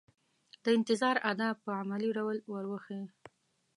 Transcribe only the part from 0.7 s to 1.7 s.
انتظار آداب